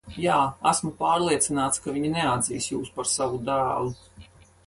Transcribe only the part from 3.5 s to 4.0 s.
dēlu.